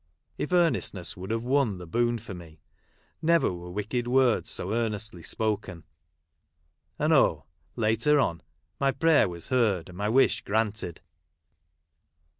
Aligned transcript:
.1 0.39 0.45
f 0.45 0.51
earnestness 0.53 1.13
wfmld 1.13 1.29
have 1.29 1.45
won 1.45 1.77
the 1.77 1.85
boon 1.85 2.17
for 2.17 2.33
me, 2.33 2.59
never 3.21 3.51
wero 3.51 3.71
wicked 3.71 4.07
words 4.07 4.49
so' 4.49 4.73
earnestly 4.73 5.21
spoken. 5.21 5.83
And 6.97 7.13
oli, 7.13 7.43
later 7.75 8.17
on, 8.19 8.41
my 8.79 8.91
prayer 8.93 9.29
was 9.29 9.49
heard, 9.49 9.89
and 9.89 9.97
my 9.99 10.09
wish 10.09 10.41
granted 10.43 11.01